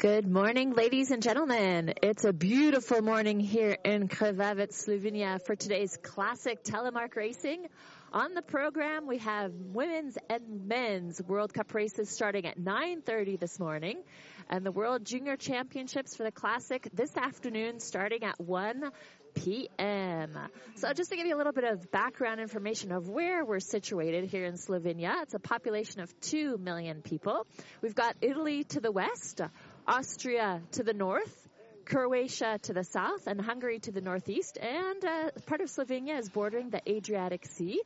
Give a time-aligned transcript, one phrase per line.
[0.00, 1.92] Good morning, ladies and gentlemen.
[2.02, 7.66] It's a beautiful morning here in Krvavec, Slovenia for today's classic telemark racing.
[8.10, 13.60] On the program, we have women's and men's World Cup races starting at 9.30 this
[13.60, 14.02] morning
[14.48, 18.90] and the World Junior Championships for the Classic this afternoon starting at 1
[19.34, 20.36] p.m.
[20.76, 24.24] So just to give you a little bit of background information of where we're situated
[24.24, 27.46] here in Slovenia, it's a population of 2 million people.
[27.80, 29.40] We've got Italy to the west,
[29.86, 31.48] Austria to the north,
[31.84, 36.28] Croatia to the south, and Hungary to the northeast, and uh, part of Slovenia is
[36.28, 37.80] bordering the Adriatic Sea.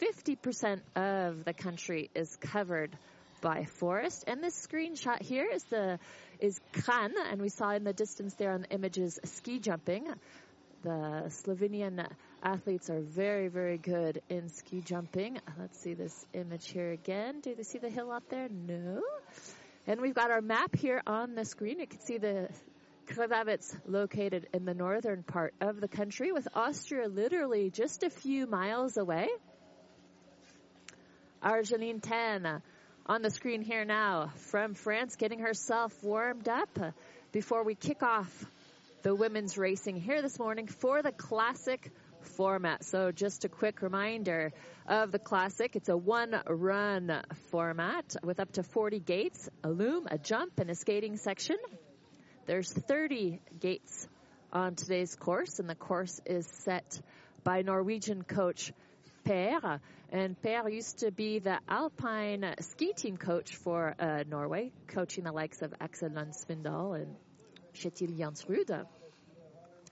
[0.00, 2.96] 50% of the country is covered
[3.40, 4.24] by forest.
[4.26, 5.98] And this screenshot here is the
[6.40, 10.06] is Kranj, and we saw in the distance there on the images ski jumping.
[10.82, 12.06] The Slovenian
[12.42, 15.38] athletes are very, very good in ski jumping.
[15.58, 17.40] Let's see this image here again.
[17.40, 18.48] Do they see the hill up there?
[18.48, 19.02] No.
[19.86, 21.78] And we've got our map here on the screen.
[21.78, 22.48] You can see the
[23.06, 28.46] Krvavec located in the northern part of the country with Austria literally just a few
[28.46, 29.28] miles away.
[31.42, 32.62] Argeline Tan
[33.04, 36.78] on the screen here now from France getting herself warmed up
[37.32, 38.46] before we kick off
[39.02, 41.90] the women's racing here this morning for the classic
[42.26, 42.84] format.
[42.84, 44.52] So just a quick reminder
[44.86, 45.76] of the classic.
[45.76, 50.70] It's a one run format with up to 40 gates, a loom, a jump, and
[50.70, 51.56] a skating section.
[52.46, 54.08] There's 30 gates
[54.52, 57.00] on today's course, and the course is set
[57.42, 58.72] by Norwegian coach
[59.24, 59.80] Per.
[60.10, 65.32] And Per used to be the alpine ski team coach for uh, Norway, coaching the
[65.32, 67.16] likes of Aksel Lund Svindal and
[67.74, 68.86] Kjetil Jansrud.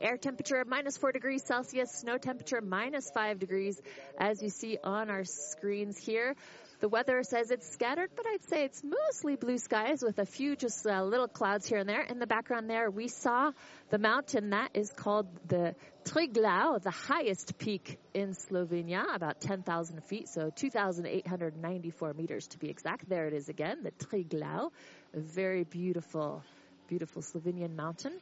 [0.00, 3.80] Air temperature minus four degrees Celsius, snow temperature minus five degrees,
[4.18, 6.34] as you see on our screens here.
[6.80, 10.56] The weather says it's scattered, but I'd say it's mostly blue skies with a few
[10.56, 12.02] just uh, little clouds here and there.
[12.02, 13.52] In the background there, we saw
[13.88, 15.74] the mountain that is called the
[16.04, 23.08] Triglav, the highest peak in Slovenia, about 10,000 feet, so 2,894 meters to be exact.
[23.08, 24.70] There it is again, the Triglav,
[25.14, 26.42] a very beautiful,
[26.88, 28.12] beautiful Slovenian mountain.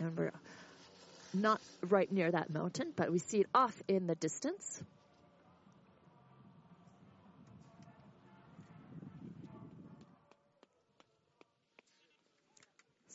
[0.00, 0.32] And we're
[1.40, 4.82] not right near that mountain, but we see it off in the distance.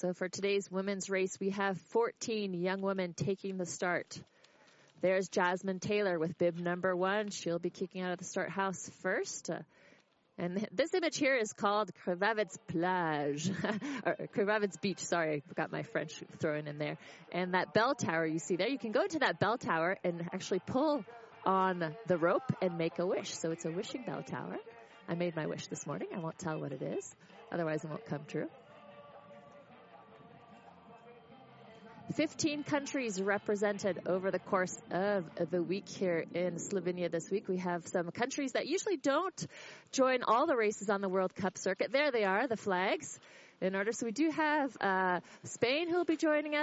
[0.00, 4.18] So for today's women's race, we have 14 young women taking the start.
[5.02, 7.30] There's Jasmine Taylor with bib number one.
[7.30, 9.50] She'll be kicking out of the start house first.
[9.50, 9.58] Uh,
[10.40, 13.50] and this image here is called Krvavec Plage,
[14.06, 15.00] or Krvavec Beach.
[15.00, 16.96] Sorry, I forgot my French thrown in there.
[17.30, 20.30] And that bell tower you see there, you can go to that bell tower and
[20.32, 21.04] actually pull
[21.44, 23.34] on the rope and make a wish.
[23.34, 24.56] So it's a wishing bell tower.
[25.06, 26.08] I made my wish this morning.
[26.16, 27.14] I won't tell what it is,
[27.52, 28.48] otherwise it won't come true.
[32.14, 37.46] 15 countries represented over the course of the week here in Slovenia this week.
[37.48, 39.46] We have some countries that usually don't
[39.92, 41.92] join all the races on the World Cup circuit.
[41.92, 43.18] There they are, the flags.
[43.60, 46.58] In order, so we do have uh, Spain who will be joining us,